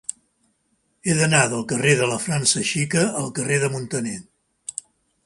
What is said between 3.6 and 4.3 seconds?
de Muntaner.